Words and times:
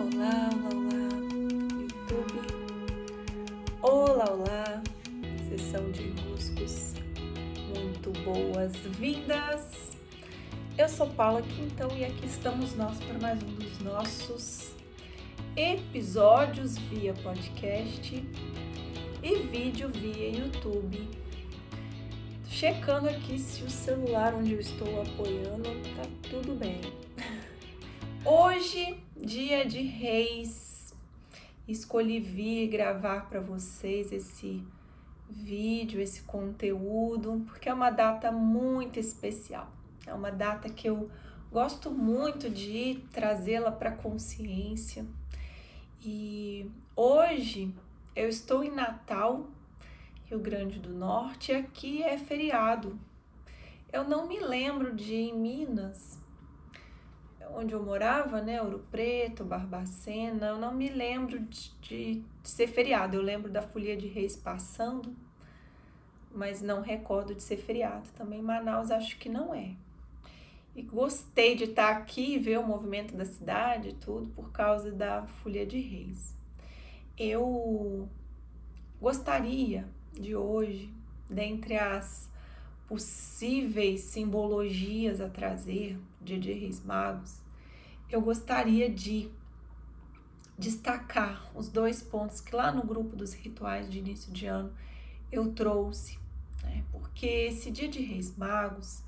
Olá, 0.00 0.48
olá, 0.54 0.70
olá, 0.72 1.08
YouTube. 1.78 2.40
Olá, 3.82 4.24
olá, 4.32 4.82
sessão 5.46 5.90
de 5.92 6.08
ruscos. 6.22 6.94
Muito 7.76 8.10
boas-vindas. 8.24 9.98
Eu 10.78 10.88
sou 10.88 11.06
Paula 11.06 11.42
Quintão 11.42 11.90
e 11.94 12.06
aqui 12.06 12.24
estamos 12.24 12.74
nós 12.76 12.98
para 13.00 13.18
mais 13.18 13.42
um 13.42 13.54
dos 13.56 13.78
nossos 13.80 14.74
episódios 15.54 16.78
via 16.78 17.12
podcast 17.12 18.26
e 19.22 19.34
vídeo 19.50 19.90
via 19.90 20.30
YouTube. 20.30 21.10
Checando 22.48 23.10
aqui 23.10 23.38
se 23.38 23.62
o 23.64 23.70
celular 23.70 24.34
onde 24.34 24.54
eu 24.54 24.60
estou 24.60 25.02
apoiando 25.02 25.68
tá 25.94 26.08
tudo 26.30 26.54
bem. 26.54 26.80
Hoje, 28.24 28.98
dia 29.22 29.66
de 29.66 29.82
Reis, 29.82 30.94
escolhi 31.68 32.18
vir 32.20 32.68
gravar 32.68 33.28
para 33.28 33.38
vocês 33.38 34.10
esse 34.12 34.64
vídeo, 35.28 36.00
esse 36.00 36.22
conteúdo, 36.22 37.44
porque 37.46 37.68
é 37.68 37.74
uma 37.74 37.90
data 37.90 38.32
muito 38.32 38.98
especial. 38.98 39.70
É 40.06 40.14
uma 40.14 40.30
data 40.30 40.70
que 40.70 40.88
eu 40.88 41.10
gosto 41.52 41.90
muito 41.90 42.48
de 42.48 43.02
trazê-la 43.12 43.70
para 43.70 43.92
consciência. 43.92 45.04
E 46.02 46.70
hoje 46.96 47.74
eu 48.16 48.28
estou 48.28 48.64
em 48.64 48.70
Natal, 48.70 49.46
Rio 50.24 50.40
Grande 50.40 50.78
do 50.78 50.94
Norte, 50.94 51.52
e 51.52 51.56
aqui 51.56 52.02
é 52.02 52.16
feriado. 52.16 52.98
Eu 53.92 54.04
não 54.04 54.26
me 54.26 54.40
lembro 54.40 54.94
de 54.94 55.14
em 55.14 55.38
Minas 55.38 56.18
onde 57.54 57.74
eu 57.74 57.82
morava, 57.82 58.40
né, 58.40 58.60
Ouro 58.62 58.84
Preto, 58.90 59.44
Barbacena, 59.44 60.48
eu 60.48 60.58
não 60.58 60.74
me 60.74 60.88
lembro 60.88 61.40
de, 61.40 61.70
de, 61.80 62.24
ser 62.42 62.66
feriado. 62.66 63.16
Eu 63.16 63.22
lembro 63.22 63.50
da 63.50 63.62
Folia 63.62 63.96
de 63.96 64.06
Reis 64.06 64.36
passando, 64.36 65.14
mas 66.32 66.62
não 66.62 66.80
recordo 66.80 67.34
de 67.34 67.42
ser 67.42 67.56
feriado. 67.56 68.08
Também 68.16 68.42
Manaus 68.42 68.90
acho 68.90 69.18
que 69.18 69.28
não 69.28 69.54
é. 69.54 69.72
E 70.74 70.82
gostei 70.82 71.56
de 71.56 71.64
estar 71.64 71.90
aqui 71.90 72.34
e 72.34 72.38
ver 72.38 72.58
o 72.58 72.66
movimento 72.66 73.14
da 73.16 73.24
cidade 73.24 73.94
tudo 73.94 74.28
por 74.28 74.52
causa 74.52 74.90
da 74.90 75.26
Folia 75.26 75.66
de 75.66 75.80
Reis. 75.80 76.34
Eu 77.18 78.08
gostaria 79.00 79.86
de 80.12 80.36
hoje, 80.36 80.92
dentre 81.28 81.76
as 81.76 82.30
possíveis 82.86 84.00
simbologias 84.00 85.20
a 85.20 85.28
trazer 85.28 85.98
Dia 86.20 86.38
de 86.38 86.52
Reis 86.52 86.84
Magos, 86.84 87.40
eu 88.10 88.20
gostaria 88.20 88.90
de 88.90 89.28
destacar 90.58 91.50
os 91.54 91.68
dois 91.68 92.02
pontos 92.02 92.40
que 92.40 92.54
lá 92.54 92.70
no 92.70 92.82
grupo 92.82 93.16
dos 93.16 93.32
rituais 93.32 93.90
de 93.90 93.98
início 93.98 94.32
de 94.32 94.46
ano 94.46 94.72
eu 95.32 95.52
trouxe, 95.52 96.18
né? 96.62 96.84
porque 96.92 97.26
esse 97.26 97.70
Dia 97.70 97.88
de 97.88 98.02
Reis 98.02 98.36
Magos 98.36 99.02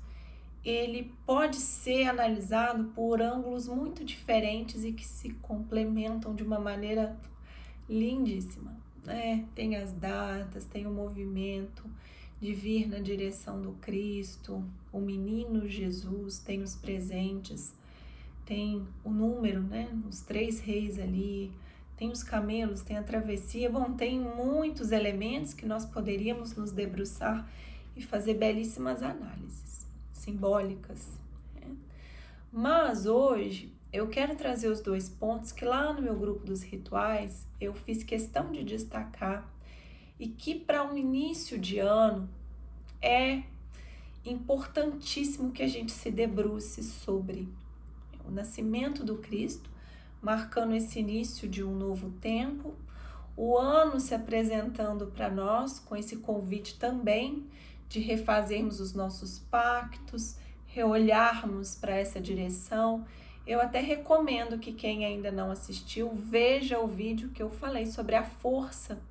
ele 0.65 1.13
pode 1.25 1.57
ser 1.57 2.07
analisado 2.07 2.85
por 2.95 3.21
ângulos 3.21 3.67
muito 3.67 4.03
diferentes 4.05 4.85
e 4.85 4.93
que 4.93 5.05
se 5.05 5.31
complementam 5.35 6.33
de 6.33 6.41
uma 6.41 6.57
maneira 6.57 7.17
lindíssima. 7.89 8.73
Né? 9.03 9.45
Tem 9.53 9.75
as 9.75 9.91
datas, 9.91 10.63
tem 10.63 10.87
o 10.87 10.91
movimento, 10.91 11.83
de 12.43 12.53
vir 12.53 12.89
na 12.89 12.99
direção 12.99 13.61
do 13.61 13.71
Cristo, 13.73 14.63
o 14.91 14.99
menino 14.99 15.65
Jesus, 15.67 16.39
tem 16.39 16.61
os 16.61 16.75
presentes, 16.75 17.73
tem 18.45 18.85
o 19.03 19.09
número, 19.09 19.61
né? 19.61 19.89
Os 20.07 20.21
três 20.21 20.59
reis 20.59 20.99
ali, 20.99 21.51
tem 21.95 22.11
os 22.11 22.23
camelos, 22.23 22.81
tem 22.81 22.97
a 22.97 23.03
travessia. 23.03 23.69
Bom, 23.69 23.93
tem 23.93 24.19
muitos 24.19 24.91
elementos 24.91 25.53
que 25.53 25.65
nós 25.65 25.85
poderíamos 25.85 26.55
nos 26.55 26.71
debruçar 26.71 27.47
e 27.95 28.01
fazer 28.01 28.33
belíssimas 28.35 29.01
análises 29.03 29.87
simbólicas. 30.11 31.19
Né? 31.55 31.75
Mas 32.51 33.05
hoje 33.05 33.71
eu 33.91 34.07
quero 34.07 34.35
trazer 34.35 34.69
os 34.69 34.81
dois 34.81 35.07
pontos 35.07 35.51
que 35.51 35.63
lá 35.63 35.93
no 35.93 36.01
meu 36.01 36.15
grupo 36.15 36.45
dos 36.45 36.63
rituais 36.63 37.47
eu 37.61 37.73
fiz 37.73 38.03
questão 38.03 38.51
de 38.51 38.63
destacar 38.63 39.47
e 40.19 40.27
que 40.27 40.55
para 40.55 40.83
um 40.83 40.97
início 40.97 41.59
de 41.59 41.79
ano 41.79 42.27
é 43.01 43.43
importantíssimo 44.25 45.51
que 45.51 45.61
a 45.61 45.67
gente 45.67 45.91
se 45.91 46.09
debruce 46.09 46.81
sobre 46.81 47.47
o 48.27 48.31
nascimento 48.31 49.03
do 49.03 49.17
Cristo, 49.17 49.69
marcando 50.21 50.75
esse 50.75 50.99
início 50.99 51.47
de 51.47 51.63
um 51.63 51.75
novo 51.75 52.09
tempo, 52.21 52.73
o 53.35 53.57
ano 53.57 53.99
se 53.99 54.13
apresentando 54.13 55.07
para 55.07 55.29
nós 55.29 55.79
com 55.79 55.95
esse 55.95 56.17
convite 56.17 56.77
também 56.77 57.45
de 57.89 57.99
refazermos 57.99 58.79
os 58.79 58.93
nossos 58.93 59.39
pactos, 59.39 60.37
reolharmos 60.65 61.75
para 61.75 61.95
essa 61.95 62.19
direção. 62.19 63.05
Eu 63.45 63.59
até 63.59 63.79
recomendo 63.79 64.57
que 64.57 64.71
quem 64.71 65.05
ainda 65.05 65.31
não 65.31 65.51
assistiu 65.51 66.11
veja 66.15 66.79
o 66.79 66.87
vídeo 66.87 67.29
que 67.29 67.43
eu 67.43 67.49
falei 67.49 67.85
sobre 67.85 68.15
a 68.15 68.23
força 68.23 69.01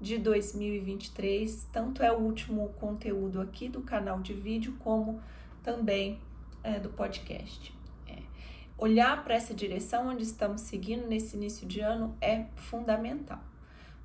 de 0.00 0.18
2023. 0.18 1.68
Tanto 1.72 2.02
é 2.02 2.12
o 2.12 2.18
último 2.20 2.68
conteúdo 2.80 3.40
aqui 3.40 3.68
do 3.68 3.82
canal 3.82 4.20
de 4.20 4.32
vídeo, 4.32 4.76
como 4.78 5.20
também 5.62 6.20
é, 6.62 6.78
do 6.78 6.90
podcast. 6.90 7.73
Olhar 8.76 9.22
para 9.22 9.34
essa 9.34 9.54
direção 9.54 10.08
onde 10.08 10.22
estamos 10.22 10.62
seguindo 10.62 11.06
nesse 11.06 11.36
início 11.36 11.66
de 11.66 11.80
ano 11.80 12.16
é 12.20 12.44
fundamental 12.56 13.40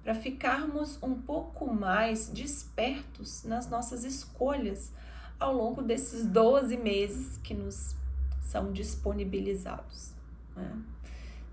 para 0.03 0.15
ficarmos 0.15 1.01
um 1.03 1.15
pouco 1.15 1.71
mais 1.73 2.29
despertos 2.29 3.43
nas 3.43 3.69
nossas 3.69 4.03
escolhas 4.03 4.93
ao 5.39 5.53
longo 5.53 5.81
desses 5.81 6.25
12 6.25 6.77
meses 6.77 7.37
que 7.39 7.53
nos 7.53 7.95
são 8.41 8.71
disponibilizados. 8.71 10.13
Né? 10.55 10.81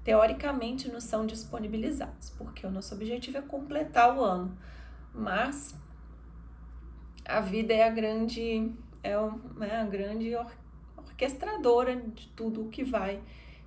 teoricamente 0.06 0.88
nos 0.88 1.02
são 1.02 1.26
disponibilizados, 1.26 2.30
porque 2.38 2.64
o 2.64 2.70
nosso 2.70 2.94
objetivo 2.94 3.38
é 3.38 3.42
completar 3.42 4.16
o 4.16 4.22
ano. 4.22 4.56
Mas 5.12 5.74
a 7.24 7.40
vida 7.40 7.74
é 7.74 7.82
a 7.82 7.90
grande 7.90 8.72
é, 9.02 9.10
é 9.10 9.76
a 9.80 9.84
grande 9.84 10.32
or, 10.36 10.48
orquestradora 11.16 11.96
de 11.96 12.28
tudo 12.28 12.66
o 12.66 12.68
que 12.68 12.84
vai 12.84 13.20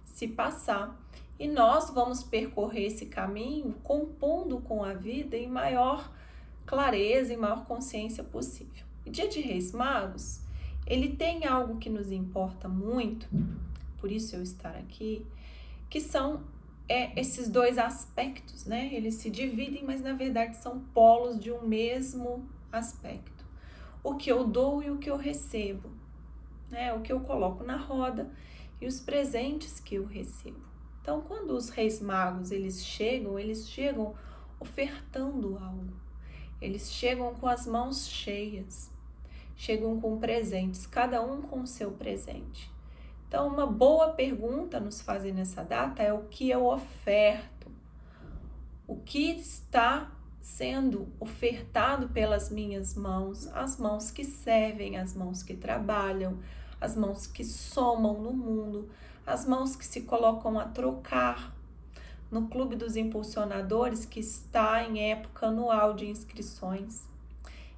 se 0.06 0.28
passar. 0.28 0.96
E 1.40 1.48
nós 1.48 1.90
vamos 1.90 2.22
percorrer 2.22 2.86
esse 2.86 3.08
caminho 3.08 3.74
compondo 3.84 4.60
com 4.62 4.84
a 4.84 4.94
vida 4.94 5.36
em 5.36 5.48
maior 5.48 6.12
clareza 6.66 7.34
e 7.34 7.38
maior 7.38 7.66
consciência 7.66 8.24
possível. 8.24 8.86
Dia 9.06 9.28
de 9.28 9.42
Reis 9.42 9.72
Magos, 9.72 10.42
ele 10.86 11.16
tem 11.16 11.46
algo 11.46 11.78
que 11.78 11.90
nos 11.90 12.12
importa 12.12 12.68
muito, 12.68 13.28
por 13.98 14.12
isso 14.12 14.36
eu 14.36 14.44
estar 14.44 14.76
aqui, 14.76 15.26
que 15.90 16.00
são 16.00 16.44
é, 16.88 17.20
esses 17.20 17.50
dois 17.50 17.78
aspectos, 17.80 18.66
né? 18.66 18.94
Eles 18.94 19.16
se 19.16 19.30
dividem, 19.30 19.84
mas 19.84 20.02
na 20.02 20.14
verdade 20.14 20.58
são 20.58 20.80
polos 20.94 21.40
de 21.40 21.52
um 21.52 21.66
mesmo 21.66 22.48
aspecto. 22.72 23.46
O 24.04 24.16
que 24.16 24.32
eu 24.32 24.46
dou 24.46 24.84
e 24.84 24.92
o 24.92 24.98
que 24.98 25.10
eu 25.10 25.18
recebo, 25.18 25.90
né? 26.70 26.94
O 26.94 27.02
que 27.02 27.12
eu 27.12 27.20
coloco 27.22 27.64
na 27.64 27.78
roda 27.78 28.30
e 28.82 28.88
os 28.88 29.00
presentes 29.00 29.80
que 29.80 29.96
eu 29.96 30.06
recebo. 30.06 30.62
Então, 31.02 31.22
quando 31.22 31.52
os 31.52 31.70
reis 31.70 32.02
magos 32.02 32.52
eles 32.52 32.86
chegam, 32.86 33.38
eles 33.40 33.70
chegam 33.70 34.14
ofertando 34.60 35.58
algo. 35.58 35.94
Eles 36.62 36.92
chegam 36.92 37.34
com 37.36 37.48
as 37.48 37.66
mãos 37.66 38.08
cheias, 38.08 38.92
chegam 39.56 40.00
com 40.00 40.20
presentes, 40.20 40.86
cada 40.86 41.22
um 41.22 41.42
com 41.42 41.62
o 41.62 41.68
seu 41.68 41.92
presente. 41.92 42.72
Então, 43.28 43.48
uma 43.48 43.66
boa 43.66 44.10
pergunta 44.10 44.80
nos 44.80 45.02
fazer 45.02 45.32
nessa 45.32 45.64
data 45.64 46.02
é 46.02 46.12
o 46.12 46.24
que 46.24 46.50
eu 46.50 46.66
oferto? 46.66 47.72
O 48.88 48.98
que 48.98 49.32
está 49.32 50.12
sendo 50.42 51.08
ofertado 51.20 52.10
pelas 52.10 52.50
minhas 52.50 52.96
mãos, 52.96 53.48
as 53.48 53.78
mãos 53.78 54.10
que 54.10 54.24
servem, 54.24 54.98
as 54.98 55.16
mãos 55.16 55.44
que 55.44 55.56
trabalham, 55.56 56.40
as 56.80 56.96
mãos 56.96 57.28
que 57.28 57.44
somam 57.44 58.22
no 58.22 58.32
mundo, 58.32 58.90
as 59.26 59.46
mãos 59.46 59.76
que 59.76 59.86
se 59.86 60.02
colocam 60.02 60.60
a 60.60 60.66
trocar. 60.66 61.56
No 62.32 62.48
Clube 62.48 62.76
dos 62.76 62.96
Impulsionadores, 62.96 64.06
que 64.06 64.20
está 64.20 64.84
em 64.84 65.12
época 65.12 65.48
anual 65.48 65.94
de 65.94 66.08
inscrições. 66.08 67.04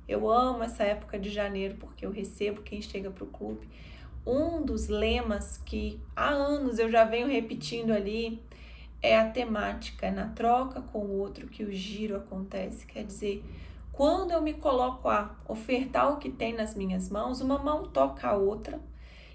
Eu 0.08 0.30
amo 0.30 0.62
essa 0.62 0.84
época 0.84 1.18
de 1.18 1.30
janeiro 1.30 1.78
porque 1.80 2.06
eu 2.06 2.12
recebo 2.12 2.62
quem 2.62 2.82
chega 2.82 3.10
para 3.10 3.24
o 3.24 3.28
clube 3.28 3.68
um 4.26 4.62
dos 4.62 4.88
lemas 4.88 5.58
que 5.58 6.00
há 6.16 6.30
anos 6.30 6.78
eu 6.78 6.90
já 6.90 7.04
venho 7.04 7.28
repetindo 7.28 7.92
ali 7.92 8.42
é 9.02 9.18
a 9.18 9.28
temática, 9.28 10.06
é 10.06 10.12
na 10.12 10.28
troca 10.28 10.80
com 10.80 11.00
o 11.00 11.18
outro 11.18 11.48
que 11.48 11.64
o 11.64 11.72
giro 11.72 12.16
acontece. 12.16 12.86
Quer 12.86 13.04
dizer, 13.04 13.44
quando 13.92 14.30
eu 14.30 14.40
me 14.44 14.54
coloco 14.54 15.10
a 15.10 15.36
ofertar 15.48 16.14
o 16.14 16.18
que 16.18 16.30
tem 16.30 16.54
nas 16.54 16.76
minhas 16.76 17.10
mãos, 17.10 17.42
uma 17.42 17.58
mão 17.58 17.88
toca 17.88 18.28
a 18.28 18.36
outra 18.36 18.80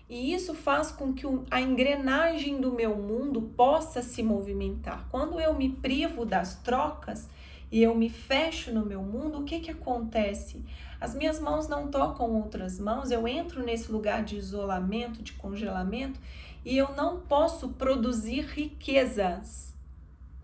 E 0.09 0.33
isso 0.33 0.55
faz 0.55 0.93
com 0.93 1.13
que 1.13 1.27
a 1.51 1.61
engrenagem 1.61 2.61
do 2.61 2.73
meu 2.73 2.97
mundo 2.97 3.43
possa 3.43 4.03
se 4.03 4.23
movimentar. 4.23 5.07
Quando 5.11 5.41
eu 5.41 5.55
me 5.55 5.69
privo 5.69 6.25
das 6.25 6.57
trocas 6.57 7.29
e 7.73 7.83
eu 7.83 7.95
me 7.95 8.09
fecho 8.09 8.73
no 8.73 8.87
meu 8.87 9.03
mundo, 9.03 9.41
o 9.41 9.45
que, 9.45 9.59
que 9.59 9.71
acontece? 9.71 10.65
As 11.01 11.15
minhas 11.15 11.41
mãos 11.41 11.67
não 11.67 11.89
tocam 11.89 12.31
outras 12.33 12.79
mãos, 12.79 13.11
eu 13.11 13.27
entro 13.27 13.65
nesse 13.65 13.91
lugar 13.91 14.23
de 14.25 14.37
isolamento, 14.37 15.23
de 15.23 15.33
congelamento, 15.33 16.21
e 16.65 16.77
eu 16.77 16.95
não 16.95 17.21
posso 17.21 17.71
produzir 17.71 18.43
riquezas. 18.47 19.75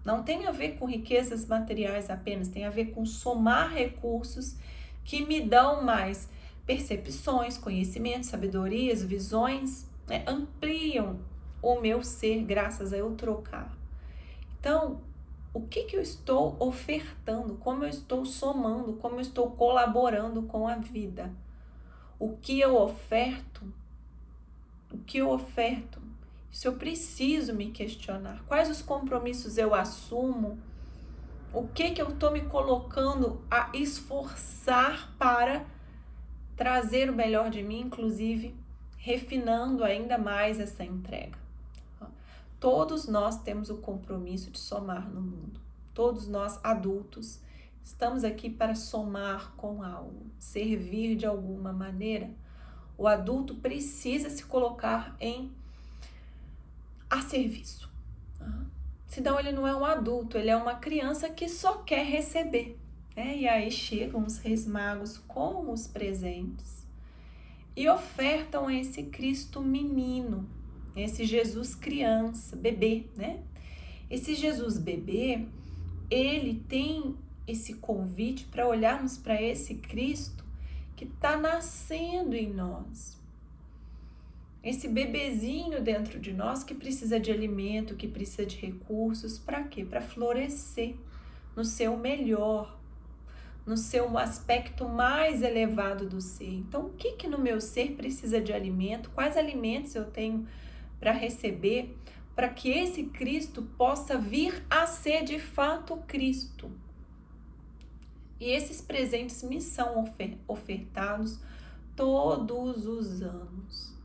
Não 0.05 0.25
tem 0.25 0.47
a 0.47 0.51
ver 0.51 0.77
com 0.77 0.87
riquezas 0.87 1.47
materiais 1.47 2.11
apenas, 2.11 2.49
tem 2.49 2.65
a 2.65 2.71
ver 2.71 2.87
com 2.87 3.07
somar 3.07 3.73
recursos 3.73 4.57
que 5.05 5.25
me 5.25 5.41
dão 5.41 5.85
mais 5.85 6.29
percepções, 6.67 7.59
conhecimentos, 7.59 8.29
sabedorias, 8.29 9.03
visões, 9.03 9.87
né? 10.07 10.25
ampliam 10.27 11.19
o 11.61 11.81
meu 11.81 12.03
ser 12.03 12.43
graças 12.45 12.93
a 12.93 12.97
eu 12.97 13.15
trocar. 13.15 13.77
Então, 14.59 15.01
o 15.55 15.61
que, 15.61 15.85
que 15.85 15.97
eu 15.97 16.01
estou 16.01 16.57
ofertando, 16.59 17.55
como 17.57 17.85
eu 17.85 17.89
estou 17.89 18.25
somando, 18.25 18.95
como 18.95 19.17
eu 19.17 19.21
estou 19.21 19.51
colaborando 19.51 20.43
com 20.45 20.67
a 20.67 20.77
vida. 20.77 21.31
O 22.19 22.37
que 22.37 22.59
eu 22.61 22.77
oferto, 22.77 23.63
o 24.91 24.99
que 24.99 25.19
eu 25.19 25.31
oferto, 25.31 26.01
isso 26.51 26.69
eu 26.69 26.75
preciso 26.75 27.55
me 27.55 27.71
questionar. 27.71 28.43
Quais 28.47 28.71
os 28.71 28.81
compromissos 28.81 29.59
eu 29.59 29.75
assumo? 29.75 30.59
O 31.53 31.67
que 31.69 31.91
que 31.91 32.01
eu 32.01 32.11
estou 32.11 32.31
me 32.31 32.43
colocando 32.43 33.43
a 33.51 33.71
esforçar 33.75 35.15
para 35.19 35.67
trazer 36.63 37.11
o 37.11 37.13
melhor 37.13 37.51
de 37.51 37.61
mim, 37.61 37.81
inclusive 37.81 38.55
refinando 38.97 39.83
ainda 39.83 40.17
mais 40.17 40.61
essa 40.61 40.85
entrega. 40.85 41.37
Todos 42.61 43.09
nós 43.09 43.43
temos 43.43 43.69
o 43.69 43.79
compromisso 43.79 44.49
de 44.49 44.61
somar 44.61 45.11
no 45.11 45.21
mundo. 45.21 45.61
Todos 45.93 46.29
nós 46.29 46.61
adultos 46.63 47.41
estamos 47.83 48.23
aqui 48.23 48.49
para 48.49 48.77
somar 48.77 49.55
com 49.57 49.83
algo, 49.83 50.31
servir 50.39 51.17
de 51.17 51.27
alguma 51.27 51.73
maneira. 51.73 52.31
O 52.97 53.09
adulto 53.09 53.57
precisa 53.57 54.31
se 54.31 54.45
colocar 54.45 55.17
em 55.19 55.51
a 57.11 57.23
serviço. 57.23 57.91
Senão 59.09 59.37
ele 59.37 59.51
não 59.51 59.67
é 59.67 59.75
um 59.75 59.85
adulto, 59.85 60.39
ele 60.39 60.49
é 60.49 60.57
uma 60.57 60.77
criança 60.77 61.29
que 61.29 61.49
só 61.49 61.79
quer 61.79 62.07
receber. 62.07 62.79
Né? 63.17 63.39
E 63.39 63.49
aí 63.49 63.71
chegam 63.71 64.25
os 64.25 64.39
reis 64.39 64.67
magos 64.67 65.19
com 65.19 65.71
os 65.71 65.87
presentes 65.87 66.87
e 67.77 67.89
ofertam 67.89 68.71
esse 68.71 69.05
Cristo 69.05 69.61
menino, 69.63 70.49
esse 70.95 71.25
Jesus 71.25 71.75
criança, 71.75 72.55
bebê, 72.55 73.07
né? 73.17 73.43
Esse 74.11 74.35
Jesus 74.35 74.77
bebê, 74.77 75.47
ele 76.11 76.63
tem 76.69 77.17
esse 77.47 77.75
convite 77.75 78.45
para 78.45 78.69
olharmos 78.69 79.17
para 79.17 79.41
esse 79.41 79.77
Cristo 79.77 80.45
que 80.95 81.05
está 81.05 81.37
nascendo 81.37 82.37
em 82.37 82.53
nós. 82.53 83.19
Esse 84.63 84.87
bebezinho 84.87 85.83
dentro 85.83 86.21
de 86.21 86.33
nós 86.33 86.63
que 86.63 86.75
precisa 86.75 87.19
de 87.19 87.33
alimento, 87.33 87.97
que 87.97 88.07
precisa 88.07 88.47
de 88.47 88.57
recursos, 88.59 89.39
para 89.39 89.65
quê? 89.65 89.85
Para 89.85 90.01
florescer 90.01 90.95
no 91.57 91.65
seu 91.65 91.97
melhor, 91.97 92.79
no 93.65 93.77
seu 93.77 94.19
aspecto 94.19 94.89
mais 94.89 95.43
elevado 95.43 96.09
do 96.09 96.21
ser. 96.21 96.53
Então, 96.53 96.87
o 96.87 96.91
que 96.91 97.13
que 97.13 97.29
no 97.29 97.39
meu 97.39 97.61
ser 97.61 97.93
precisa 97.93 98.41
de 98.41 98.53
alimento? 98.53 99.11
Quais 99.11 99.37
alimentos 99.37 99.95
eu 99.95 100.05
tenho 100.05 100.47
para 100.99 101.13
receber 101.13 101.97
para 102.35 102.49
que 102.49 102.71
esse 102.71 103.05
Cristo 103.05 103.63
possa 103.77 104.19
vir 104.19 104.65
a 104.69 104.87
ser 104.87 105.23
de 105.25 105.39
fato 105.39 105.97
Cristo? 106.09 106.71
E 108.41 108.47
esses 108.47 108.81
presentes 108.81 109.43
me 109.45 109.61
são 109.61 110.05
ofertados 110.49 111.39
todos 111.95 112.87
os 112.87 113.23
anos. 113.23 113.97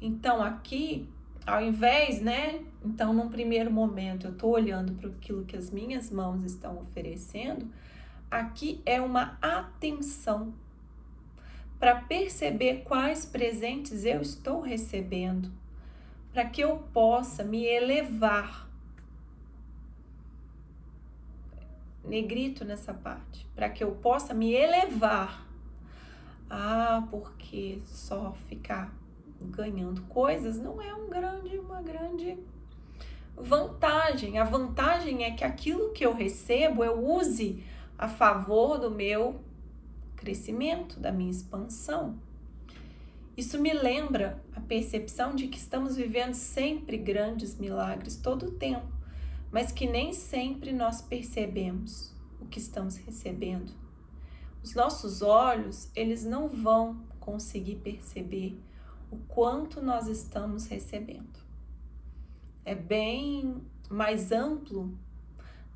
Então, 0.00 0.42
aqui, 0.42 1.06
ao 1.46 1.62
invés, 1.62 2.22
né? 2.22 2.64
Então, 2.82 3.12
num 3.12 3.28
primeiro 3.28 3.70
momento, 3.70 4.26
eu 4.26 4.32
estou 4.32 4.52
olhando 4.52 4.94
para 4.94 5.10
aquilo 5.10 5.44
que 5.44 5.56
as 5.56 5.70
minhas 5.70 6.10
mãos 6.10 6.42
estão 6.42 6.78
oferecendo 6.78 7.68
Aqui 8.30 8.82
é 8.84 9.00
uma 9.00 9.38
atenção 9.40 10.52
para 11.78 11.94
perceber 12.02 12.82
quais 12.84 13.24
presentes 13.24 14.04
eu 14.04 14.20
estou 14.20 14.60
recebendo, 14.60 15.50
para 16.32 16.44
que 16.44 16.62
eu 16.62 16.78
possa 16.92 17.44
me 17.44 17.64
elevar. 17.64 18.68
Negrito 22.04 22.64
nessa 22.64 22.94
parte, 22.94 23.46
para 23.54 23.68
que 23.68 23.84
eu 23.84 23.92
possa 23.92 24.32
me 24.32 24.52
elevar. 24.52 25.46
Ah, 26.48 27.06
porque 27.10 27.80
só 27.84 28.32
ficar 28.48 28.92
ganhando 29.40 30.02
coisas 30.02 30.58
não 30.58 30.80
é 30.80 30.94
um 30.94 31.08
grande, 31.08 31.58
uma 31.58 31.82
grande 31.82 32.38
vantagem. 33.36 34.38
A 34.38 34.44
vantagem 34.44 35.24
é 35.24 35.32
que 35.32 35.44
aquilo 35.44 35.92
que 35.92 36.04
eu 36.04 36.14
recebo 36.14 36.82
eu 36.82 37.04
use 37.04 37.62
a 37.98 38.08
favor 38.08 38.78
do 38.78 38.90
meu 38.90 39.40
crescimento, 40.16 40.98
da 40.98 41.12
minha 41.12 41.30
expansão. 41.30 42.18
Isso 43.36 43.60
me 43.60 43.72
lembra 43.72 44.42
a 44.54 44.60
percepção 44.60 45.34
de 45.34 45.48
que 45.48 45.58
estamos 45.58 45.96
vivendo 45.96 46.34
sempre 46.34 46.96
grandes 46.96 47.58
milagres 47.58 48.16
todo 48.16 48.46
o 48.46 48.52
tempo, 48.52 48.88
mas 49.50 49.70
que 49.70 49.86
nem 49.86 50.12
sempre 50.12 50.72
nós 50.72 51.02
percebemos 51.02 52.14
o 52.40 52.46
que 52.46 52.58
estamos 52.58 52.96
recebendo. 52.96 53.72
Os 54.62 54.74
nossos 54.74 55.22
olhos, 55.22 55.90
eles 55.94 56.24
não 56.24 56.48
vão 56.48 57.04
conseguir 57.20 57.76
perceber 57.76 58.58
o 59.10 59.16
quanto 59.28 59.82
nós 59.82 60.08
estamos 60.08 60.66
recebendo. 60.66 61.38
É 62.64 62.74
bem 62.74 63.62
mais 63.88 64.32
amplo 64.32 64.98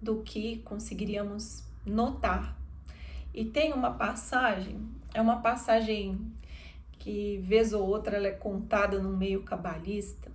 do 0.03 0.23
que 0.23 0.59
conseguiríamos 0.59 1.70
notar. 1.85 2.57
E 3.33 3.45
tem 3.45 3.73
uma 3.73 3.93
passagem, 3.93 4.81
é 5.15 5.21
uma 5.21 5.41
passagem 5.41 6.19
que 6.99 7.39
vez 7.39 7.73
ou 7.73 7.87
outra 7.87 8.17
ela 8.17 8.27
é 8.27 8.33
contada 8.33 8.99
no 8.99 9.17
meio 9.17 9.43
cabalista. 9.43 10.31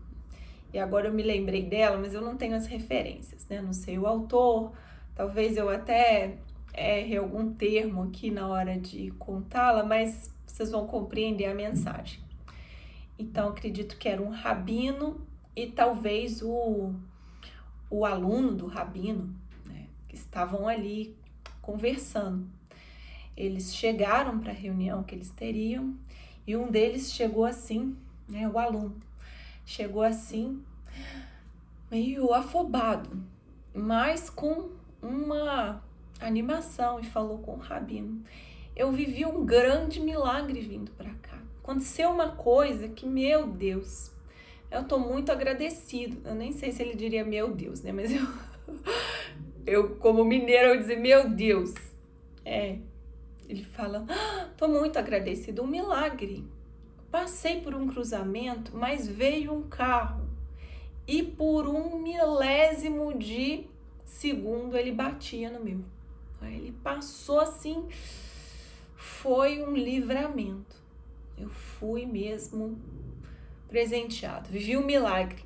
E 0.74 0.80
agora 0.80 1.07
eu 1.07 1.13
me 1.13 1.24
lembrei 1.24 1.63
dela, 1.63 1.97
mas 1.97 2.13
eu 2.13 2.21
não 2.21 2.36
tenho 2.36 2.56
as 2.56 2.65
referências, 2.65 3.47
né? 3.47 3.62
Não 3.62 3.71
sei 3.71 3.97
o 3.97 4.07
autor, 4.07 4.73
talvez 5.14 5.56
eu 5.56 5.69
até 5.69 6.37
erre 6.73 7.18
algum 7.18 7.54
termo 7.54 8.04
aqui 8.04 8.30
na 8.30 8.47
hora 8.47 8.78
de 8.78 9.11
contá-la, 9.11 9.83
mas 9.83 10.33
vocês 10.45 10.71
vão 10.71 10.85
compreender 10.85 11.45
a 11.45 11.54
mensagem. 11.54 12.19
Então, 13.18 13.49
acredito 13.49 13.97
que 13.97 14.09
era 14.09 14.21
um 14.21 14.30
rabino 14.30 15.25
e 15.56 15.68
talvez 15.68 16.42
o, 16.42 16.94
o 17.90 18.06
aluno 18.06 18.54
do 18.54 18.68
rabino, 18.68 19.33
né, 19.66 19.87
que 20.07 20.16
estavam 20.16 20.68
ali 20.68 21.16
conversando. 21.66 22.48
Eles 23.36 23.76
chegaram 23.76 24.40
para 24.40 24.52
a 24.52 24.56
reunião 24.56 25.04
que 25.04 25.16
eles 25.16 25.30
teriam 25.31 25.95
e 26.48 26.56
um 26.56 26.69
deles 26.69 27.12
chegou 27.12 27.44
assim, 27.44 27.98
né, 28.30 28.48
o 28.48 28.57
aluno, 28.60 28.95
chegou 29.66 30.04
assim, 30.04 30.64
meio 31.90 32.34
afobado, 32.34 33.10
mas 33.74 34.30
com 34.30 34.69
uma 35.02 35.84
animação 36.22 37.00
e 37.00 37.04
falou 37.04 37.40
com 37.40 37.56
o 37.56 37.60
rabino: 37.60 38.24
Eu 38.76 38.92
vivi 38.92 39.26
um 39.26 39.45
grande 39.45 40.00
milagre 40.00 40.62
vindo 40.62 40.92
para 40.92 41.14
cá. 41.16 41.40
Aconteceu 41.64 42.12
uma 42.12 42.30
coisa 42.30 42.88
que, 42.88 43.07
meu 43.07 43.48
Deus, 43.48 44.12
eu 44.69 44.84
tô 44.84 45.00
muito 45.00 45.31
agradecido. 45.31 46.22
Eu 46.28 46.36
nem 46.36 46.52
sei 46.52 46.72
se 46.72 46.84
ele 46.84 46.95
diria 46.95 47.26
meu 47.26 47.52
Deus, 47.52 47.81
né? 47.81 47.92
Mas 47.92 48.12
eu 48.12 48.26
eu, 49.66 49.95
como 49.95 50.24
mineira, 50.24 50.69
eu 50.69 50.78
dizer, 50.78 51.00
meu 51.00 51.30
Deus. 51.30 51.74
É. 52.44 52.78
Ele 53.48 53.64
fala, 53.64 54.06
ah, 54.10 54.50
tô 54.57 54.68
muito 54.68 54.98
agradecido, 54.98 55.64
um 55.64 55.68
milagre. 55.68 56.44
Passei 57.12 57.62
por 57.62 57.74
um 57.76 57.88
cruzamento, 57.88 58.76
mas 58.76 59.07
veio 59.07 59.54
um 59.54 59.64
carro 59.64 60.28
e 61.07 61.22
por 61.22 61.68
um 61.68 62.00
milésimo 62.00 63.18
de 63.18 63.68
segundo 64.04 64.76
ele 64.76 64.92
batia 64.92 65.50
no 65.50 65.64
meu. 65.64 65.80
Ele 66.42 66.74
passou 66.84 67.40
assim, 67.40 67.86
foi 68.95 69.64
um 69.64 69.76
livramento. 69.76 70.76
Eu 71.38 71.50
fui 71.50 72.06
mesmo 72.06 72.78
presenteado, 73.68 74.50
vivi 74.50 74.78
um 74.78 74.86
milagre. 74.86 75.44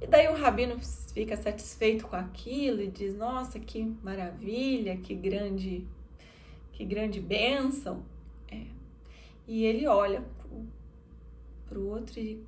E 0.00 0.06
daí 0.06 0.28
o 0.28 0.34
rabino 0.34 0.78
fica 1.12 1.36
satisfeito 1.36 2.06
com 2.06 2.16
aquilo 2.16 2.80
e 2.80 2.88
diz: 2.88 3.16
"Nossa, 3.16 3.58
que 3.58 3.82
maravilha, 4.02 4.96
que 4.96 5.14
grande 5.14 5.86
que 6.72 6.84
grande 6.84 7.20
bênção". 7.20 8.04
É. 8.50 8.62
E 9.46 9.64
ele 9.64 9.86
olha 9.86 10.24
para 11.68 11.78
o 11.78 11.88
outro 11.88 12.18
e 12.18 12.42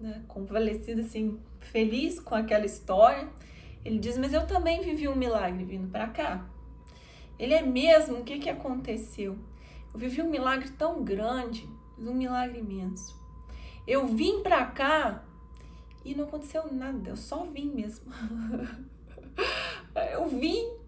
né, 0.00 0.22
convalescido 0.26 1.02
assim, 1.02 1.38
feliz 1.60 2.18
com 2.18 2.34
aquela 2.34 2.64
história. 2.64 3.28
Ele 3.84 3.98
diz: 3.98 4.16
Mas 4.16 4.32
eu 4.32 4.46
também 4.46 4.80
vivi 4.80 5.08
um 5.08 5.16
milagre 5.16 5.64
vindo 5.64 5.88
para 5.90 6.08
cá. 6.08 6.48
Ele 7.38 7.54
é 7.54 7.62
mesmo? 7.62 8.18
O 8.18 8.24
que, 8.24 8.38
que 8.38 8.50
aconteceu? 8.50 9.36
Eu 9.92 9.98
vivi 9.98 10.22
um 10.22 10.30
milagre 10.30 10.70
tão 10.70 11.02
grande, 11.02 11.68
um 11.98 12.14
milagre 12.14 12.58
imenso. 12.58 13.18
Eu 13.86 14.06
vim 14.06 14.42
para 14.42 14.64
cá 14.66 15.24
e 16.04 16.14
não 16.14 16.24
aconteceu 16.24 16.72
nada, 16.72 17.10
eu 17.10 17.16
só 17.16 17.44
vim 17.44 17.70
mesmo. 17.70 18.12
eu 20.12 20.26
vim 20.28 20.80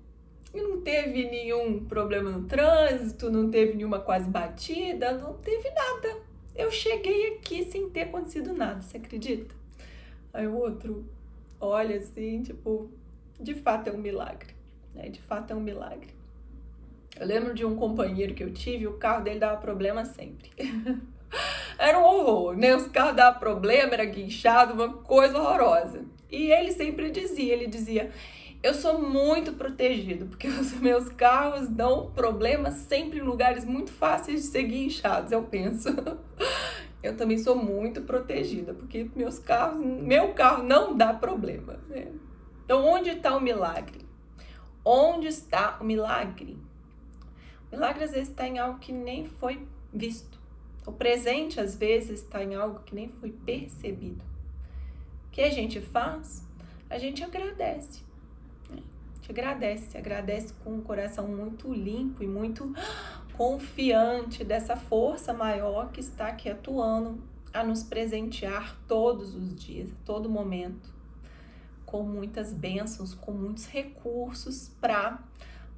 e 0.55 0.61
não 0.61 0.81
teve 0.83 1.29
nenhum 1.29 1.85
problema 1.85 2.31
no 2.31 2.45
trânsito, 2.47 3.31
não 3.31 3.51
teve 3.51 3.75
nenhuma 3.75 4.01
quase 4.01 4.29
batida, 4.29 5.13
não 5.13 5.35
teve 5.35 5.71
nada. 5.71 6.21
Eu 6.55 6.71
cheguei 6.71 7.35
aqui 7.35 7.65
sem 7.65 7.89
ter 7.89 8.03
acontecido 8.03 8.53
nada, 8.53 8.83
você 8.83 8.99
acredita? 8.99 9.55
Aí 10.33 10.47
o 10.47 10.55
outro 10.55 11.07
olha 11.61 11.97
assim, 11.97 12.43
tipo, 12.43 12.91
de 13.41 13.55
fato 13.55 13.89
é 13.89 13.93
um 13.93 13.99
milagre, 13.99 14.55
né? 14.95 15.09
De 15.09 15.21
fato 15.21 15.53
é 15.53 15.57
um 15.57 15.61
milagre. 15.61 16.09
Eu 17.19 17.27
lembro 17.27 17.55
de 17.55 17.65
um 17.65 17.77
companheiro 17.77 18.35
que 18.35 18.43
eu 18.43 18.53
tive, 18.53 18.87
o 18.87 18.99
carro 18.99 19.23
dele 19.25 19.39
dava 19.39 19.61
problema 19.61 20.05
sempre. 20.05 20.51
era 21.79 21.99
um 21.99 22.05
horror, 22.05 22.57
né? 22.57 22.75
Os 22.75 22.87
carros 22.89 23.17
davam 23.17 23.41
problema, 23.41 23.95
era 23.95 24.05
guinchado, 24.05 24.75
uma 24.75 24.93
coisa 24.93 25.39
horrorosa. 25.39 26.05
E 26.31 26.51
ele 26.51 26.73
sempre 26.73 27.11
dizia, 27.11 27.53
ele 27.53 27.67
dizia, 27.67 28.11
eu 28.63 28.75
sou 28.75 29.01
muito 29.01 29.53
protegido, 29.55 30.27
porque 30.27 30.47
os 30.49 30.73
meus 30.75 31.09
carros 31.09 31.69
dão 31.69 32.11
problema 32.13 32.71
sempre 32.71 33.19
em 33.19 33.23
lugares 33.23 33.65
muito 33.65 33.91
fáceis 33.91 34.43
de 34.43 34.47
ser 34.49 34.63
guinchados, 34.65 35.33
eu 35.33 35.43
penso. 35.43 35.89
Eu 37.03 37.17
também 37.17 37.37
sou 37.37 37.57
muito 37.57 38.03
protegida, 38.03 38.73
porque 38.73 39.11
meus 39.17 39.37
carros, 39.37 39.85
meu 39.85 40.35
carro 40.35 40.63
não 40.63 40.97
dá 40.97 41.13
problema. 41.13 41.81
Né? 41.89 42.13
Então, 42.65 42.85
onde 42.87 43.11
está 43.11 43.37
o 43.37 43.41
milagre? 43.41 44.07
Onde 44.85 45.27
está 45.27 45.79
o 45.81 45.85
milagre? 45.85 46.57
O 47.67 47.75
milagre 47.75 48.05
às 48.05 48.13
vezes 48.13 48.29
está 48.29 48.47
em 48.47 48.61
algo 48.61 48.79
que 48.79 48.93
nem 48.93 49.27
foi 49.27 49.67
visto. 49.93 50.39
O 50.85 50.93
presente 50.93 51.61
às 51.61 51.77
vezes 51.77 52.23
está 52.23 52.43
em 52.43 52.55
algo 52.55 52.81
que 52.81 52.95
nem 52.95 53.09
foi 53.09 53.31
percebido. 53.31 54.23
O 55.27 55.31
que 55.31 55.41
a 55.41 55.51
gente 55.51 55.81
faz? 55.81 56.47
A 56.91 56.99
gente 56.99 57.23
agradece. 57.23 58.03
Né? 58.69 58.83
A 59.13 59.15
gente 59.17 59.31
agradece, 59.31 59.97
agradece 59.97 60.55
com 60.65 60.75
um 60.75 60.81
coração 60.81 61.29
muito 61.29 61.73
limpo 61.73 62.23
e 62.23 62.27
muito 62.27 62.75
confiante 63.37 64.45
dessa 64.45 64.77
força 64.77 65.33
maior 65.33 65.91
que 65.91 66.01
está 66.01 66.29
aqui 66.29 66.51
atuando 66.51 67.23
a 67.53 67.63
nos 67.63 67.83
presentear 67.83 68.77
todos 68.89 69.35
os 69.35 69.55
dias, 69.55 69.91
todo 70.05 70.29
momento, 70.29 70.93
com 71.85 72.03
muitas 72.03 72.53
bênçãos, 72.53 73.15
com 73.15 73.33
muitos 73.33 73.67
recursos 73.67 74.71
para 74.81 75.23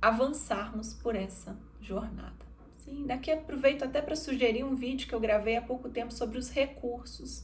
avançarmos 0.01 0.95
por 0.95 1.17
essa 1.17 1.57
jornada. 1.81 2.44
Sim, 2.85 3.07
daqui 3.07 3.31
aproveito 3.31 3.83
até 3.83 4.03
para 4.03 4.15
sugerir 4.15 4.63
um 4.63 4.75
vídeo 4.75 5.09
que 5.09 5.15
eu 5.15 5.21
gravei 5.21 5.57
há 5.57 5.63
pouco 5.63 5.89
tempo 5.89 6.13
sobre 6.13 6.37
os 6.37 6.51
recursos. 6.51 7.43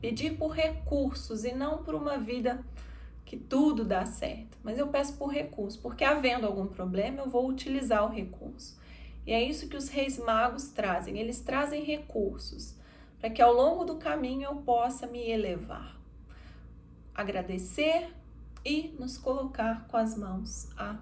Pedir 0.00 0.36
por 0.36 0.48
recursos 0.48 1.44
e 1.44 1.52
não 1.52 1.84
por 1.84 1.94
uma 1.94 2.18
vida 2.18 2.64
que 3.24 3.36
tudo 3.36 3.84
dá 3.84 4.04
certo, 4.04 4.58
mas 4.60 4.76
eu 4.76 4.88
peço 4.88 5.16
por 5.16 5.28
recurso, 5.28 5.80
porque 5.80 6.02
havendo 6.02 6.48
algum 6.48 6.66
problema, 6.66 7.22
eu 7.22 7.30
vou 7.30 7.48
utilizar 7.48 8.04
o 8.04 8.12
recurso. 8.12 8.76
E 9.24 9.32
é 9.32 9.40
isso 9.40 9.68
que 9.68 9.76
os 9.76 9.88
reis 9.88 10.18
magos 10.18 10.70
trazem, 10.70 11.16
eles 11.16 11.40
trazem 11.40 11.84
recursos 11.84 12.74
para 13.20 13.30
que 13.30 13.40
ao 13.40 13.52
longo 13.52 13.84
do 13.84 13.98
caminho 13.98 14.46
eu 14.46 14.56
possa 14.56 15.06
me 15.06 15.30
elevar, 15.30 15.96
agradecer 17.14 18.12
e 18.64 18.88
nos 18.98 19.16
colocar 19.16 19.86
com 19.86 19.96
as 19.96 20.18
mãos 20.18 20.68
a 20.76 20.98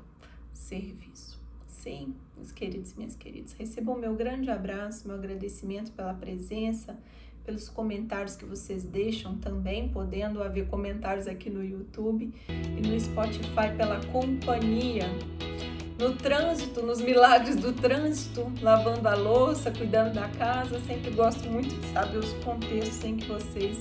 serviço. 0.52 1.40
Sim, 1.66 2.14
meus 2.40 2.52
queridos 2.52 2.92
e 2.92 2.96
minhas 2.96 3.14
queridas, 3.14 3.52
recebam 3.52 3.98
meu 3.98 4.14
grande 4.14 4.50
abraço, 4.50 5.06
meu 5.06 5.16
agradecimento 5.16 5.92
pela 5.92 6.14
presença, 6.14 6.98
pelos 7.44 7.68
comentários 7.68 8.34
que 8.34 8.46
vocês 8.46 8.84
deixam 8.84 9.36
também, 9.36 9.88
podendo 9.88 10.42
haver 10.42 10.66
comentários 10.68 11.26
aqui 11.26 11.50
no 11.50 11.62
YouTube 11.62 12.32
e 12.48 12.86
no 12.86 12.98
Spotify 12.98 13.76
pela 13.76 14.00
companhia 14.06 15.06
no 15.98 16.16
trânsito, 16.16 16.80
nos 16.80 16.98
milagres 16.98 17.56
do 17.56 17.74
trânsito, 17.74 18.50
lavando 18.62 19.06
a 19.06 19.14
louça, 19.14 19.70
cuidando 19.70 20.14
da 20.14 20.28
casa. 20.30 20.80
Sempre 20.80 21.10
gosto 21.10 21.46
muito 21.46 21.74
de 21.78 21.92
saber 21.92 22.16
os 22.16 22.32
contextos 22.42 23.04
em 23.04 23.16
que 23.18 23.28
vocês 23.28 23.76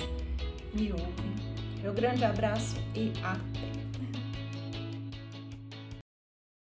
me 0.74 0.92
ouvem. 0.92 1.30
Meu 1.82 1.94
grande 1.94 2.26
abraço 2.26 2.76
e 2.94 3.14
até! 3.24 3.79